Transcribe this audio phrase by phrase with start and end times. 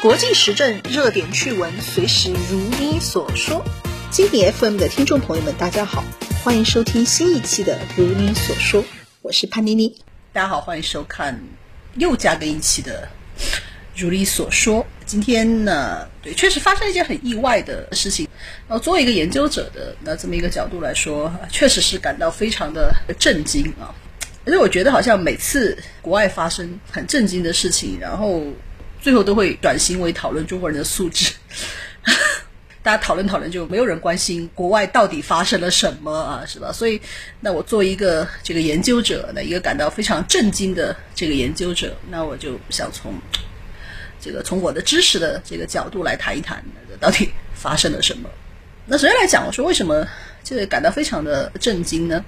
[0.00, 3.62] 国际时政热点趣闻，随时如你所说。
[4.10, 6.02] 经典 FM 的听众朋友们，大家好，
[6.42, 8.82] 欢迎收听新一期的《如你所说》，
[9.20, 9.94] 我是潘妮妮。
[10.32, 11.38] 大家好，欢迎收看
[11.96, 13.06] 又加更一期的
[13.94, 14.82] 《如你所说》。
[15.04, 18.26] 今天呢，对，确实发生了一件很意外的事情。
[18.66, 23.92] 然后作为一个研究者的那这么一个角度来说，确实是感到非常的震惊啊。
[24.44, 28.42] 而且我觉得好像每次国外发生很震惊的事情，然后。
[29.00, 31.32] 最后都会转型为讨论中国人的素质，
[32.82, 36.72] 大家讨论讨论，就没有人关心国外到底发生了什么啊，是吧？
[36.72, 37.00] 所以，
[37.38, 43.14] 那我作为一个这个研究者，那一个感到非常震惊的这个研究者，那我就想从
[44.20, 46.60] 这个从我的知识的这个角度来谈一谈，
[46.98, 48.28] 到底发生了什么。
[48.84, 50.04] 那首先来讲，我说为什么
[50.42, 52.24] 这个感到非常的震惊呢？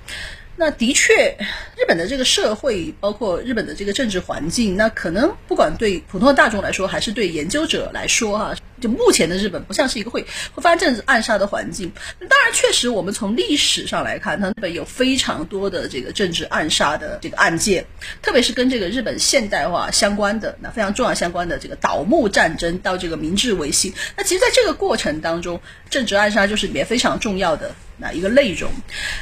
[0.61, 1.35] 那的确，
[1.75, 10.21] 日本的这个社会，包括日本的这个政治环境，那可能不管对普通的大众来说，还是对研究者来说，哈，就目前的日本不像是一个会
[10.55, 11.91] 会发生政治暗杀的环境。
[12.29, 17.87] 当然，确实我们从历史上来看，它日本有非常多的这个政治暗杀的这个案件，
[18.21, 25.59] 特别是跟这个日本现代化相关的，那非常重要相关的这个倒幕战争到这个明治维新，那其实在这个过程当中，
[25.89, 27.75] 政治暗杀就是里面非常重要的。
[28.01, 28.71] 那一个内容，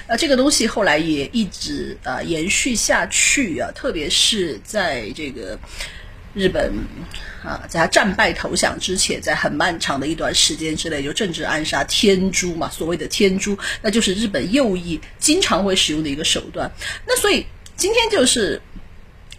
[0.07, 5.59] 那这个东西后来也一直啊延续下去啊，特别是在这个
[6.33, 6.73] 日本
[7.43, 16.71] 啊，在他战败投降之前，在很漫长的一段时间之内，就政治暗杀天诛嘛，所谓的天诛，那就是日本右翼经常会使用的一个手段。
[17.07, 17.45] 那所以
[17.77, 18.61] 今天就是。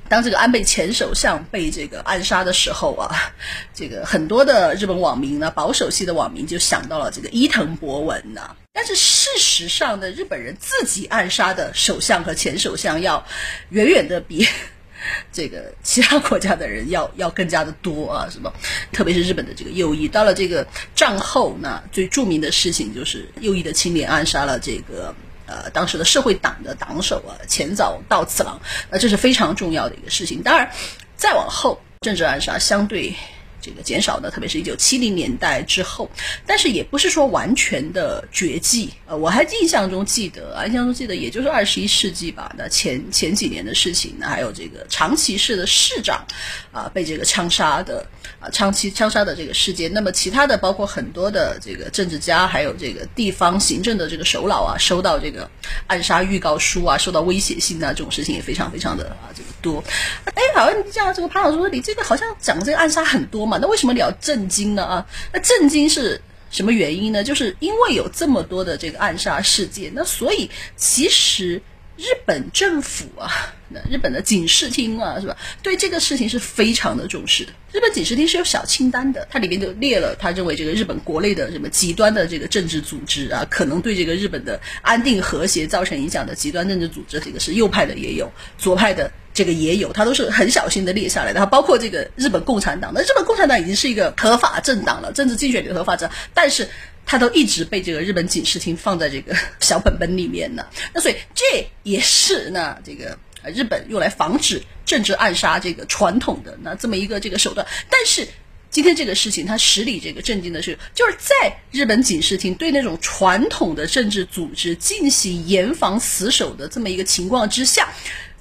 [0.10, 3.32] 当这个安倍前首相被这个暗杀的时候啊，
[3.76, 8.56] 这个很多的日本网民呢，保守系的网民就想到了这个伊藤博文呐。
[8.74, 13.24] 但是事实上呢，日本人自己暗杀的首相和前首相要
[13.70, 14.48] 远远的比
[15.32, 18.52] 这个其他国家的人要要更加的多啊，什么？
[18.92, 25.14] 特别是日本的这个右翼，到了这个战后呢，最著名的事情就是右翼的青年暗杀了这个。
[25.50, 28.60] 呃，当时的社会党的党首啊，前早到次郎，
[28.92, 30.44] 那这是非常重要的一个事情。
[30.44, 30.70] 当然，
[31.16, 33.16] 再往后，政治暗杀相对。
[33.62, 36.10] 这个减少的，特别是一九七零年代之后，
[36.46, 38.90] 但是也不是说完全的绝迹。
[39.06, 42.54] 呃，我还印象中记得，印象中记得，也就是二十一世纪吧。
[42.58, 46.24] 那前前几年的事情，那还有这个长崎市的市长
[46.72, 48.06] 啊被这个枪杀的
[48.40, 49.92] 啊长崎枪杀的这个事件。
[49.92, 55.50] 那么其他的，包括很多的这个政治家，还有这个地方行政的这个首脑啊，收到这个
[55.88, 59.84] 暗杀预告书啊，受到威胁信啊，这种事情也非常非常的啊这个多。
[60.26, 63.49] 哎，好像像这个潘老师说，你这个好像讲这个暗杀很多。
[63.58, 64.84] 那为什么你要震惊呢？
[64.84, 66.22] 啊，那震惊是
[66.52, 67.24] 什么原因呢？
[67.24, 71.62] 就是因为有这么多的这个暗杀事件，那所以其实
[71.98, 73.30] 日本政府啊，
[73.70, 75.36] 那日本的警视厅啊，是吧？
[75.62, 77.52] 对这个事情是非常的重视的。
[77.72, 89.12] 日本警视厅是有小清单的，它里面就列了他认为这个日本国内的什么极端的这个政治组织啊，可能对这个日本的安定和谐造成影响的极端政治组织，这个是右派的也有，左派的。
[89.40, 91.46] 这个也有，他都是很小心的列下来的。
[91.46, 96.68] 包括这个日本共产党，那日本共产党已经是一个合法政党了，政治竞选的合法者，但是
[97.06, 100.66] 他都一直被这个日本警视厅放在这个小本本里面呢。
[100.94, 103.18] 那所以这也是那这个
[103.56, 107.66] 日本用来防止政治暗杀这个传统的那这么一个这个手段。
[107.90, 108.28] 但是
[108.70, 117.88] 今天这个事情，它实里这个震惊的是，就是在日本警视厅对那种传统的政治组织进行严防死守的这么一个情况之下。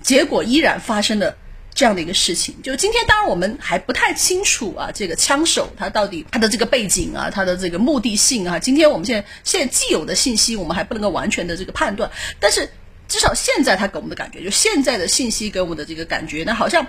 [0.02, 1.36] 结果依然发生了
[1.74, 12.10] 这样的一个事情，就今天当然我们还不太清楚啊，这个枪手他到底他的这个背景啊，他的这个目的性啊，今天我们现在现在既有的信息我们还不能够完全的这个判断，
[12.40, 12.68] 但是
[13.06, 16.86] 至少现在他给我们的感觉，就现在的信息给我们的这个感觉，那好像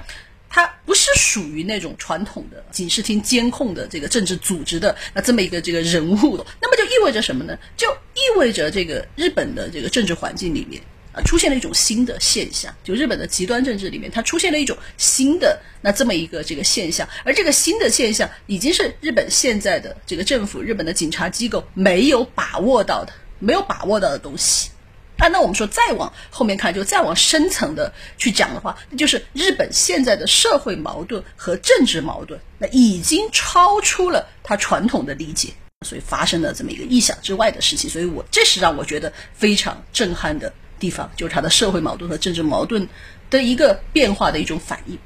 [0.49, 7.57] 他不是属于那种传统的警视厅监控的这个政治组织的那这么一个这个人物，那么就意味着什么呢？
[7.77, 10.81] 就意味着这个日本的这个政治环境里面。
[11.23, 24.69] 出现了一种新的现象，就日本的极端政治里面，它出现了一种新的那这么一个这个现象，而这个新的现象已经是日本现在的这个政府、日本的警察机构没有把握到的、没有把握到的东西。
[25.17, 35.49] 啊，那我们说再往后面看，就再往深层的去讲的话，那就是日本现在的社会矛盾和政治矛盾，那已经超出了他传统的理解，
[35.85, 37.89] 所以发生了这么一个意想之外的事情。
[37.89, 40.53] 所以我这是让我觉得非常震撼的。
[40.79, 42.87] 地方就是它的社会矛盾和政治矛盾
[43.29, 44.97] 的一个变化的一种反应。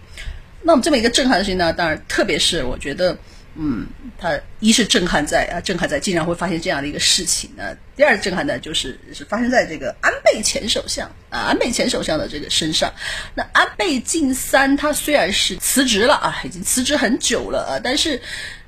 [0.61, 3.17] 那么这么一个震撼性呢，当然特别是我觉得，
[3.55, 3.85] 嗯，
[4.17, 7.75] 他一是震撼在啊，震撼在竟然会发现这样的一个事情呢。
[7.97, 12.93] 第二震撼呢，就是是发生在这个安倍前首相啊，安倍前首相的这个身上。
[13.35, 18.21] 那安倍晋三他虽然是辞职了啊，已经辞职很久了啊，但是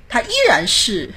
[0.10, 1.10] 他依然是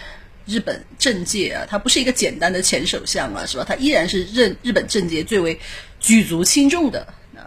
[0.49, 3.65] 日本政界啊，他不是一个简单的前首相啊，是吧？
[3.69, 5.57] 他依然是任日本政界最为
[6.01, 7.07] 举足轻重的。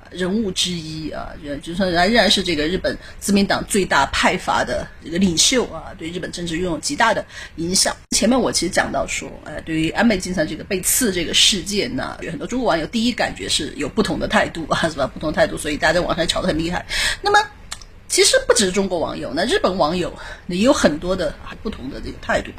[0.10, 1.30] 人物之一啊，
[1.64, 7.26] 就算仍然是这个日本自民党最大派阀的这个领袖啊，对日本政治拥有极大的
[7.56, 7.96] 影响。
[8.10, 15.08] 前面我其实讲到说，哎，对于安倍晋三这个被刺这个事件呢，有很多中国网友第一感觉是有不同的态度啊，是吧？
[15.08, 16.86] 不同态度，所以大家在网上吵得很厉害。
[17.22, 17.40] 那么，
[18.12, 20.14] 其实不只是中国网友，那日本网友
[20.48, 22.52] 也有很多的不同的这个态度。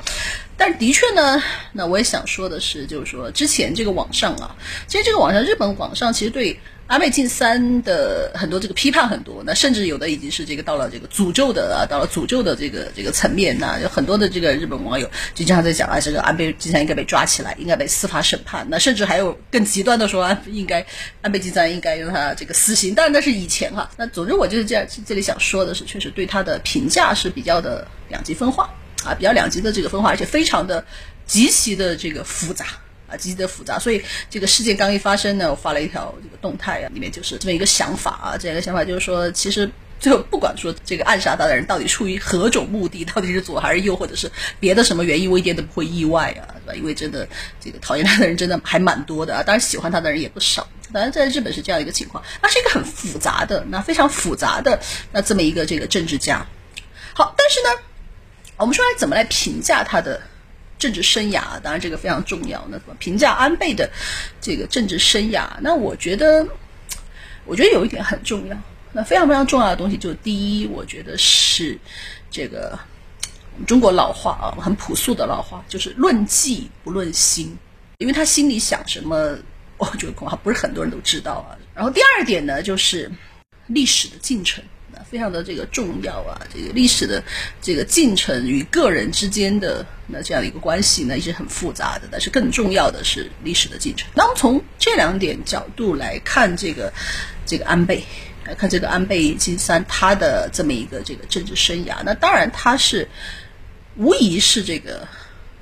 [0.56, 4.54] 但是的确呢，那我也想说的是，就是说之前这个网上啊，
[4.86, 6.58] 其实这个网上日本网上其实对。
[6.88, 18.66] 安倍晋三的很多这个批判很多，那甚至有的已经是这个到了这个诅咒的啊，到了诅咒的这个这个层面那有很多的这个日本网友就经常在讲啊，这个安倍晋三应该被抓起来，应该被司法审判。
[18.68, 20.84] 那甚至还有更极端的说，应该
[21.22, 22.94] 安倍晋三应该让他这个死刑。
[22.94, 23.88] 当然那是以前哈。
[23.96, 28.68] 那总之我就是这样，这里想说的是，确实对他的评价是比较的两极分化
[29.04, 30.84] 啊，比较两极的这个分化，而且非常的
[31.26, 32.66] 极其的这个复杂。
[33.08, 39.70] 啊，极其的复杂，所以这个事件刚一发生呢，我发了一条这个动态啊，里面就是这么一个想法啊，这样一个想法就是说，其实
[40.00, 46.74] 最后不管说这个暗杀他的人到底出于何种目的，到底是左还是右，或者是别的什么原因，我一点都不会意外啊，对吧？
[46.74, 47.28] 因为真的
[47.60, 50.66] 这个讨厌他的人真的还蛮多的啊，当然喜欢他的人也不少。
[50.90, 56.46] 当然，在日本是这样一个情况，那是一个很复杂的，那非常复杂的那这么一个这个政治家。
[57.12, 57.82] 好，但是呢，
[58.62, 60.18] 我们说来怎么来评价他的？
[60.78, 62.60] 政治生涯，当然这个非常重要。
[62.68, 63.88] 那怎么评价安倍的
[64.40, 65.46] 这个政治生涯？
[65.60, 66.44] 那我觉得，
[67.44, 68.56] 我觉得有一点很重要。
[68.90, 71.78] 那非常非常重要的东西，就是第一，我觉得是
[72.32, 72.76] 这个
[73.52, 77.56] 我们中国老话啊，很朴素的老话，就是论迹不论心，
[77.98, 79.38] 因为他心里想什么，
[79.76, 81.54] 我觉得恐怕不是很多人都知道啊。
[81.76, 83.08] 然后第二点呢，就是
[83.68, 84.64] 历史的进程。
[85.10, 87.22] 非常的这个重要啊，这个历史的
[87.60, 92.08] 这个进程与个人之间的那这样一个关系呢，也是很复杂的。
[92.10, 94.08] 但是更重要的是历史的进程。
[94.14, 96.92] 那我们从这两点角度来看这个
[97.44, 98.02] 这个安倍，
[98.46, 102.02] 来看这个安倍晋三他的这么一个这个政治生涯。
[102.04, 103.06] 那当然他是
[103.96, 105.06] 无疑是这个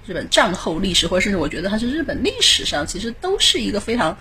[0.06, 4.16] 日本战后历史，或者甚至我觉得他是日本历史上其实都是一个非常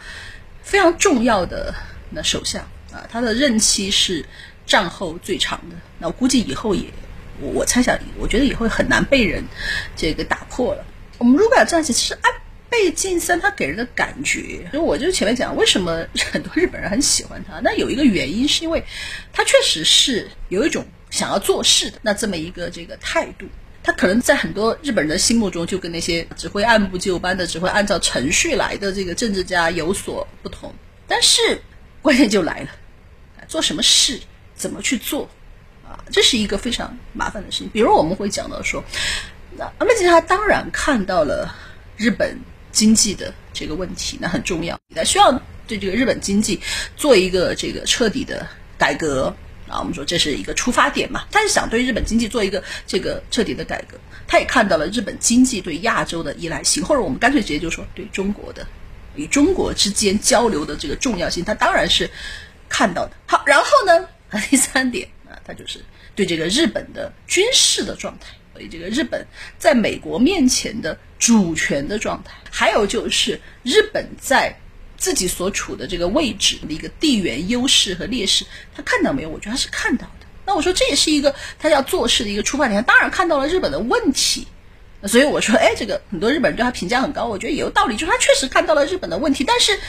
[0.63, 1.73] 非常重要的
[2.09, 2.61] 那首相
[2.91, 4.25] 啊，他的任期是。
[4.69, 6.83] 战后最长的，那我估计以后也，
[7.41, 9.43] 我我猜想，我觉得也会很难被人
[9.95, 10.85] 这个打破了。
[11.17, 12.31] 我们如果要这样其实安
[12.69, 17.59] 倍晋三他给人的感觉，就我就前面讲，为什么很多日本人很喜欢他？
[17.61, 18.81] 那有一个原因是因为
[19.33, 23.47] 他确实是有一种想要做事的那这么一个这个态度。
[23.81, 30.71] 他可能在很多日本人的心目中，就跟那些只会按部就班的、只会按照程序来的这个政治家有所不同。
[31.07, 31.61] 但是
[32.01, 32.69] 关键就来了，
[33.47, 34.19] 做什么事？
[34.59, 35.27] 怎么去做
[35.87, 35.97] 啊？
[36.11, 37.69] 这是一个非常麻烦的事情。
[37.69, 38.83] 比如我们会讲到说，
[39.57, 41.55] 那安倍晋三当然看到了
[41.97, 42.37] 日本
[42.71, 45.31] 经济的这个问题，那很重要，他需要
[45.65, 46.59] 对这个日本经济
[46.97, 48.45] 做一个这个彻底的
[48.77, 49.33] 改革
[49.67, 49.79] 啊。
[49.79, 53.97] 我们说这是一个出发点嘛，他是想对日本经济做一个这个彻底的改革。
[54.27, 58.67] 他也看到了日本经济对亚洲的依赖性，或者我们干脆直接就说对中国的
[59.15, 62.11] 与中国之间交流的这个重要性，他当然是
[62.67, 63.11] 看到的。
[63.25, 64.07] 好，然后呢？
[64.49, 65.83] 第三点啊，他就是
[66.15, 69.25] 对这个日本的军事的状态，对这个日本
[69.57, 74.55] 在美国面前的主权的状态，还有就是日本在
[74.97, 78.45] 自己所处的这个位置的一个地缘优势和劣势，
[78.75, 79.29] 他看到没有？
[79.29, 80.27] 我觉得他是看到的。
[80.45, 82.83] 那我说这也是一个他要做事的一个出发点。
[82.83, 84.47] 当然看到了日本的问题，
[85.03, 89.79] 所以我说，哎，这个很多日本人对他评价很高，我觉得也有道理，就是他确实看到了日本的问题，但是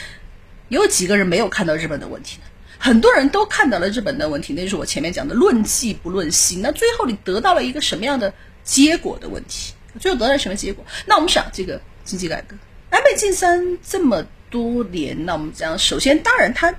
[0.69, 2.43] 有几个人没有看到日本的问题呢？
[2.83, 6.63] 很多人都看到了日本的问题，那就是我前面讲的论迹不论心。
[6.63, 8.33] 那最后你得到了一个什么样的
[8.63, 9.71] 结果的问题？
[9.99, 10.83] 最后得到了什么结果？
[11.05, 12.55] 那我们想这个经济改革，
[12.89, 16.73] 安倍晋三这么多年，那我们讲，首先当然他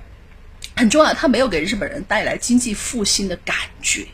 [0.75, 4.05] 很重要，他没有给日本人带来经济复兴的感觉，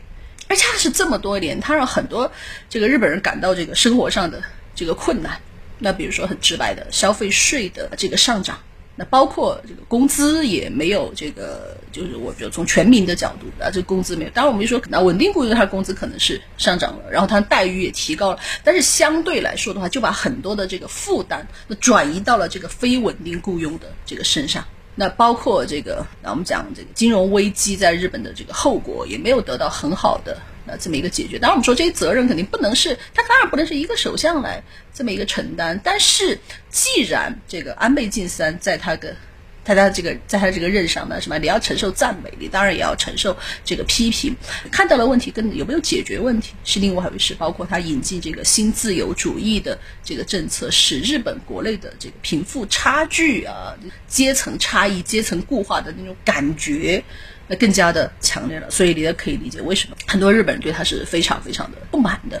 [0.46, 2.30] 而恰是这么多年，他让很多
[2.68, 4.40] 这个日本人感到这个生活上的
[4.76, 5.36] 这个困难。
[5.80, 8.56] 那比如说很直白的消费税的这个上涨。
[9.00, 14.30] 那包括这个工资也没有这个，就是我觉得从全民的角度啊，这工资没有。
[14.32, 21.48] 当然我们就说，那稳定雇佣他工资可能是上涨了，然后他待遇也提高了，但是相对来说的话，就把很多的这个负担
[21.80, 24.62] 转移到了这个非稳定雇佣的这个身上。
[24.94, 30.36] 那包括这个，那我们讲这个金融危机在日本的这个后果也没有得到很好的。
[30.70, 31.38] 呃这么一个解决。
[31.38, 34.62] 当然，我们说这些责任肯定不能是他，当然不能是一个首相来
[34.94, 35.80] 这么一个承担。
[35.82, 36.38] 但是，
[36.70, 39.16] 既然这个安倍晋三在他的
[39.62, 44.34] 他的这个在他这个任上呢，什么你要承受赞美，你当然也要承受这个批评。
[44.72, 47.34] 看到了问题，跟有没有解决问题是另外一回事。
[47.34, 53.74] 包括他引进这个新自由主义的这个政策，使日本国内的这个贫富差距啊、
[54.08, 57.04] 阶层差异、阶层固化的那种感觉，
[57.50, 58.70] 那更加的强烈了。
[58.70, 62.40] 所以你也可以理解为什么很多日本人对他是非常非常的不满的。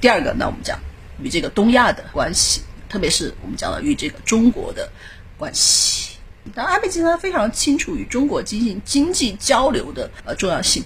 [0.00, 0.76] 第二个，那我们讲
[1.22, 4.90] 与这个东亚的关系，特别是我们讲了与这个中国的
[5.38, 6.16] 关系。
[6.52, 10.82] 当安倍晋三非常清楚与中国进行经济交流的呃重要性，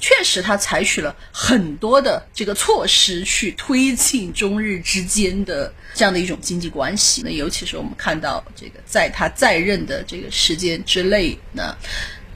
[0.00, 7.20] 确实他采取了很多的这个措施去推进中日之间的这样的一种经济关系。
[7.22, 11.76] 那尤其是我们看到这个在他在任的这个时间之内，呢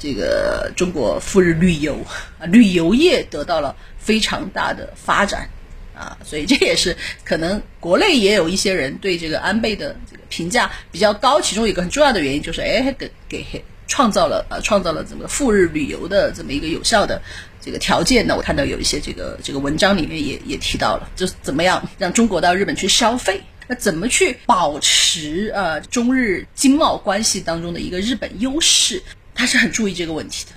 [0.00, 1.94] 这个中国赴日旅游
[2.40, 5.48] 啊，旅游业得到了非常大的发展。
[5.92, 17.20] 啊，所以这也是可能国内也有一些人对这个安倍的这个评价比较高，其中一个很重要的原因就是，哎，给给创造了呃创造了怎么赴日旅游的这么一个有效的
[17.60, 18.34] 这个条件呢？
[18.34, 29.02] 我看到有一些这个这个文章里面也也提到了，就是怎么样让中国到日本去消费，那怎么去保持呃中日经贸关系当中的一个日本优势，
[29.40, 30.52] 他是很注意这个问题的，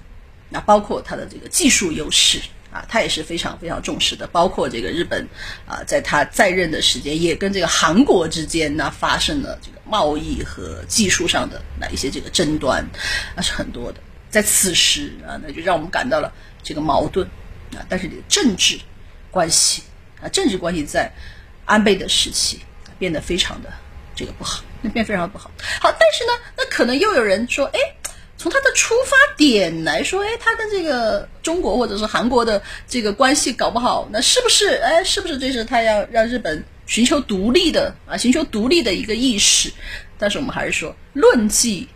[0.50, 2.42] 那包括他的这个技术优势。
[2.70, 5.24] 啊，他也是非常非常重视的，包括这个日本，
[5.68, 12.84] 啊，在他在任的时间，也跟这个韩国之间呢发生了这个贸易和技术上的那一些这个争端，
[13.36, 14.00] 那是很多的。
[14.32, 17.24] 在此时啊，那就让我们感到了这个矛盾
[17.76, 17.86] 啊。
[17.88, 18.80] 但是这个政治
[19.30, 19.84] 关系
[20.20, 21.12] 啊，政治关系在
[21.66, 22.60] 安倍的时期
[22.98, 23.72] 变得非常的
[24.16, 25.52] 这个不好，那变非常不好。
[25.80, 27.80] 好，但是呢，那可能又有人说，哎。
[28.44, 34.68] 从他的出发点来说，哎，他跟这个中国或者是韩国的这个关系搞不好，那是不是？
[34.84, 38.18] 哎，是不是这是他要让日本寻求独立的啊？
[38.18, 39.72] 寻求独立的一个意识？
[40.18, 41.88] 但是我们还是说，论迹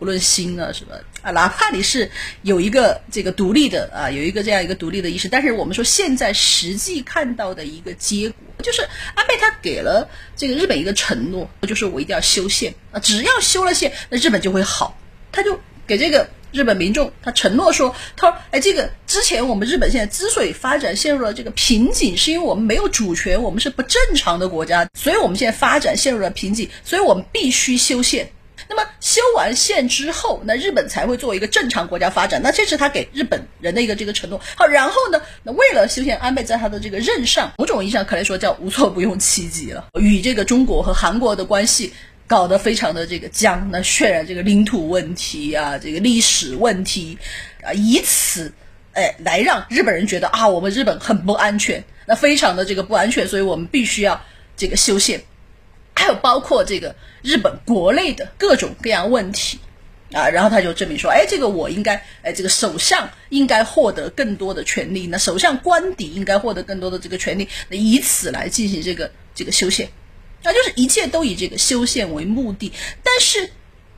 [0.00, 0.96] 不论心啊，是吧？
[1.22, 2.10] 啊，哪怕你是
[2.42, 8.82] 有一个这个独立的啊，有一个这样一个独立的意识，但是我们说现在实际看到的一个结果，就是
[9.14, 14.98] 安倍他给了这个日本一个承诺，就是我一定要修宪啊，只要修了宪，那日本就会好，
[15.30, 15.60] 他就。
[15.92, 28.32] 给这个日本民众，他承诺说：“他说，哎，这个之前我们日本现在之所以发展陷入了这个瓶颈，是因为我们没有主权，我们是不正常的国家，所以我们现在发展陷入了瓶颈，所以我们必须修宪。
[28.70, 32.40] 那么修完宪之后，那日本才会作为一个正常国家发展。
[32.42, 34.40] 那这是他给日本人的一个这个承诺。
[34.56, 41.92] 好，然后呢，那为了修宪，安倍在他的这个任上，某种意义上可能说叫无所不用其极了，与这个中国和韩国的关系。”
[42.32, 47.18] 搞得非常的这个僵，那渲染这个领土问题啊，这个历史问题
[47.62, 48.50] 啊，以此
[48.94, 54.18] 哎来让日本人觉得啊，我们日本很不安全，那非常的这个不安全，所以我们必须要
[54.56, 55.22] 这个修宪。
[55.94, 59.58] 还有包括这个日本国内的各种各样问题
[60.12, 69.86] 啊，然后他就证明说，哎，这个我应该，哎，这个首相应该获得更多的权利，那首相官邸应该获得更多的这个权利，那以此来进行这个这个修宪。
[70.42, 72.72] 那就是一切都以这个修宪为目的，
[73.02, 73.50] 但是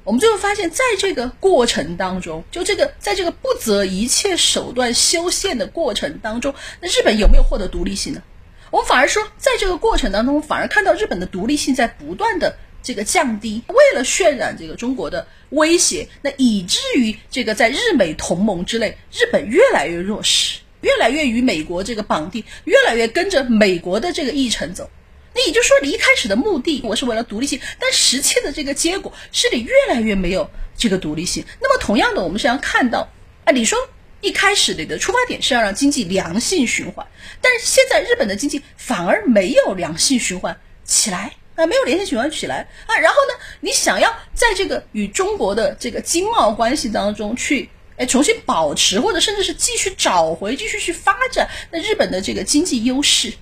[0.02, 8.22] 我们最后发现，在这个过程当中，就这个在这个不择一切手段修宪的过程当中，那日本有没有获得独立性呢？
[8.70, 13.62] 我们反而说，在这个过程当中，反而看到日本的独立性在不断的这个降低。
[13.68, 24.90] 为了渲染这个中国的威胁，那以至于这个在日美同盟之内，日本越来越弱势，越来越与美国这个绑定，越来越跟着美国的这个议程走。
[25.34, 31.44] 那也就是说，你一开始的目的我是为了独立性，但实际的这个结果是你越来越没有这个独立性。
[31.60, 33.08] 那么同样的，我们是要看到
[33.44, 33.76] 啊，你说
[34.20, 37.04] 一开始你的出发点是要让经济良性循环，
[37.40, 42.96] 但是现在日本的经济反而没有良性循环起来啊，没有良性循环起来啊。
[42.96, 53.32] 然后呢，你想要在这个与中国的这个经贸关系当中去哎重新保持，或者甚至是继续找回、继续去发展那日本的这个经济优势。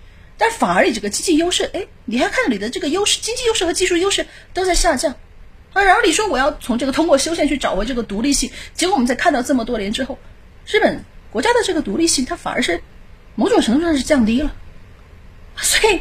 [0.44, 5.14] 但反而你这个经济优势，哎，你还看到你的这个优势、经济优势和技术优势都在下降，
[5.72, 10.18] 啊，然后你说我要从这个通过修宪去找回这个独立性，结果我们在看到这么多年之后，
[10.66, 12.82] 日本国家的这个独立性它反而是
[13.36, 14.52] 某种程度上是降低了，
[15.58, 16.00] 所以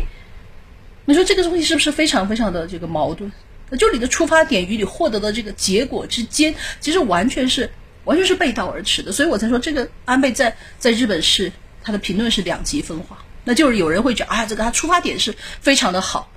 [1.05, 3.31] 你说这个东西是不是非常非常的这个矛盾？
[3.77, 7.69] 就你的出发点与你获得的这个结果之间，其实完全是
[8.05, 11.51] 完全是背道而驰的，所以我才说这个安倍在在日本是
[11.83, 13.23] 他的评论是两极分化。
[13.43, 16.31] 那就是有人会觉得啊，这个他出发点是非常的好，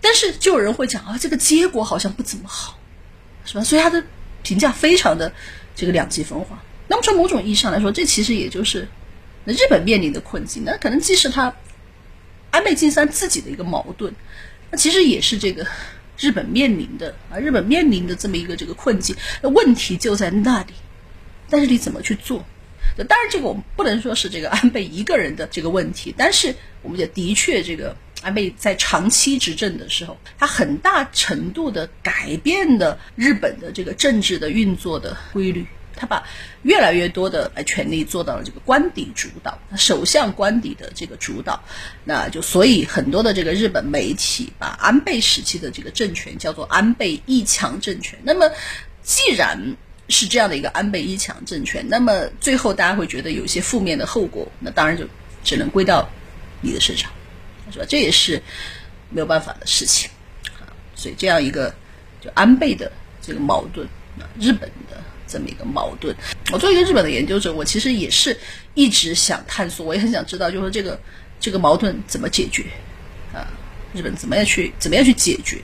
[0.00, 2.78] 但是就有人会讲啊，这个结果好像不怎么好，
[3.44, 3.64] 是吧？
[3.64, 4.04] 所以他的
[4.42, 5.32] 评价非常的
[5.74, 6.62] 这个两极分化。
[6.86, 8.86] 那么从某种意义上来说，这其实也就是
[9.44, 11.54] 那日本面临的困境，那可能既是他
[12.50, 14.12] 安倍晋三自己的一个矛盾，
[14.70, 15.66] 那其实也是这个
[16.18, 19.16] 日本面临的啊，日本面临的这么一个这个困境。
[19.40, 20.74] 那问题就在那里，
[21.48, 22.44] 但是你怎么去做？
[23.08, 35.66] 当然，这个我们不能说是这个安倍一个人的这个问题，但是我们也的确，这个安倍在长期执政的时候，他很大程度的改变了日本的这个政治的运作的规律。
[35.96, 36.24] 他把
[36.62, 41.62] 越来越多的权力做到了这个官邸主导，首相官邸的这个主导，
[42.04, 48.18] 那就所以很多的这个日本媒体把安倍时期的这个政权叫做安倍一强政权。
[48.22, 48.50] 那么，
[49.02, 49.76] 既然
[50.10, 55.06] 是这样的一个安倍一强政权，那么最后大家会觉得有一些负面的后果，那当然就
[55.44, 56.08] 只能归到
[56.60, 57.10] 你的身上，
[57.72, 57.84] 是吧？
[57.88, 58.42] 这也是
[59.08, 60.10] 没有办法的事情
[60.58, 60.68] 啊。
[60.94, 61.74] 所以这样一个
[62.20, 62.90] 就安倍的
[63.22, 63.86] 这个矛盾，
[64.38, 66.14] 日本的这么一个矛盾，
[66.52, 68.36] 我作为一个日本的研究者，我其实也是
[68.74, 71.00] 一直想探索，我也很想知道，就是说这个
[71.38, 72.64] 这个矛盾怎么解决
[73.32, 73.46] 啊？
[73.92, 75.60] 日本怎么样去怎么样去解决？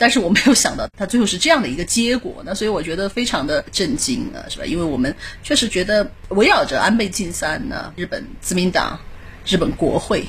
[0.00, 4.64] 但是我没有想到，他最后是这样的一个结果，那所以我觉得非常的震惊啊，是吧？
[4.64, 8.98] 因为我们确实觉得围绕着安倍晋三呢，日本自民党、
[9.44, 10.24] 日本国会，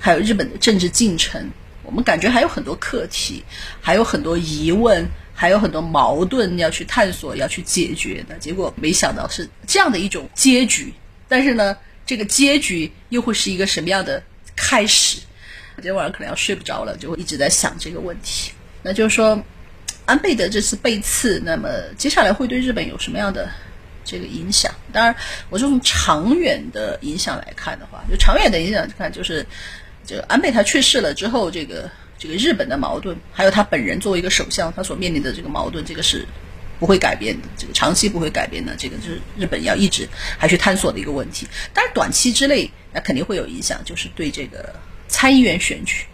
[0.00, 1.46] 还有日本的政治进程，
[1.82, 3.44] 我们感觉还有很多课题，
[3.82, 8.38] 还有很多疑问，还有很多矛盾要去探索、要去解决的。
[8.38, 10.90] 结果没想到是这样的一种结局，
[11.28, 11.76] 但是呢，
[12.06, 14.22] 这个结局又会是一个什么样的
[14.56, 15.18] 开始？
[15.76, 18.52] 今天晚上可能要睡不着了，就会一直在想这个问题。
[18.82, 19.42] 那就是说，
[20.04, 23.48] 安倍的这次被刺，那么接下来会对日本有什么样的
[24.04, 24.74] 这个影响？
[24.92, 25.14] 当然，
[25.48, 29.46] 我是从长远的影响来看的话，就长远的影响看，就是
[30.04, 36.26] 这个安倍他去世了之后，这个这个日本的矛盾，还有他本人作为一个首相，他所面临的这个矛盾，这个是
[36.80, 41.46] 不会改变的，这个长期不会改变的，这个就是日本要一直还去探索的一个问题。
[41.72, 44.74] 但是，短期之内那肯定会有影响，就是对这个
[45.06, 46.04] 参议员选举。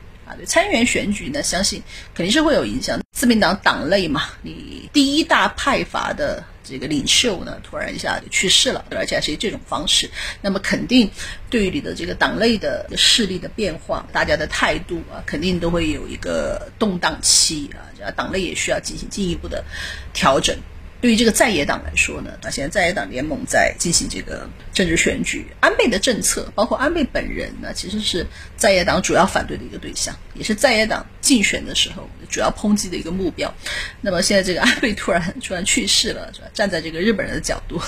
[0.46, 1.82] 参议员选举呢，相信
[2.14, 2.98] 肯定是会有影响。
[3.12, 10.08] 自民党党内嘛，你第一大派阀的这个领袖呢，突然一下就去世了，而且还是以这种方式，
[10.40, 11.10] 那么肯定
[11.50, 19.64] 对于你的这个党内的势力的变化，大家的态度啊，肯定都会有一个动荡期啊，党内也需要进行进一步的
[20.12, 20.56] 调整。
[21.00, 33.52] 对于这个在野党来说呢，那现在在野党联盟在进行这个政治选举，安倍的政策，包括安倍本人呢，其实是在野党主要反对的一个对象，也是在野党竞选的时候主要抨击的一个目标。
[34.00, 36.48] 那么现在这个安倍突然突然去世了，是吧？
[36.52, 37.80] 站在这个日本人的角度，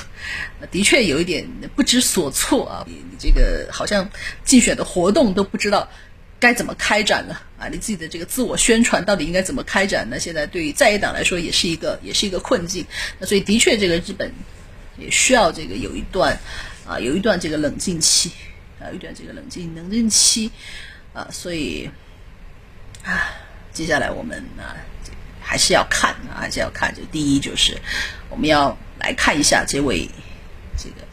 [0.70, 1.44] 的确有一点
[1.75, 2.85] 不知所措啊！
[2.87, 4.09] 你你这个好像
[4.44, 5.88] 竞选的活动都不知道。
[6.40, 7.37] 该怎么开展呢？
[7.59, 10.18] 啊，你自己的这个自我宣传到底应该怎么开展呢？
[10.18, 12.87] 现在对于在野党来说也是一个也是一个困境。
[13.18, 14.33] 那所以的确，这个日本
[14.96, 16.40] 也需要这个有一段
[16.87, 18.33] 啊，有一段这个冷静期
[18.81, 20.50] 啊，有一段这个冷静冷静期
[21.12, 21.29] 啊。
[21.31, 21.90] 所以
[23.05, 23.31] 啊，
[23.72, 24.72] 接下来我们啊
[25.42, 26.94] 还是要看啊，还是要看。
[26.94, 27.76] 就第一就是
[28.31, 30.09] 我们要来看一下这位
[30.79, 31.07] 这个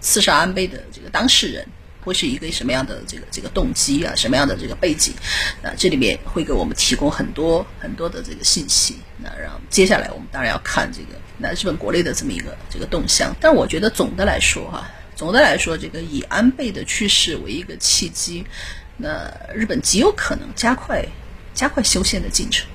[0.00, 1.64] 刺杀安倍的这个当事人。
[2.06, 4.14] 会是一个什么样的这个这个动机啊？
[4.14, 5.12] 什么样的这个背景？
[5.60, 8.96] 啊，这里面会给我们提供很多很多的这个信息。
[9.18, 13.34] 那让接下来我们当然要看这个那日本国内的这么一个这个动向。
[13.40, 18.46] 但我觉得总的来说哈，总的来说，这个以安倍的去世为一个契机，
[18.96, 21.04] 那日本极有可能加快
[21.54, 22.68] 加快修宪的进程。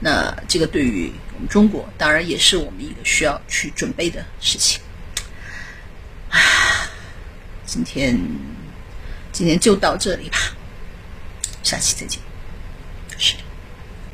[0.00, 4.82] 那这个对于我们中国，当然也是我们一个需要去准备的事情。
[6.28, 6.38] 啊，
[7.64, 8.20] 今天。
[9.36, 10.38] 今天就到这里吧，
[11.62, 12.18] 下期再见。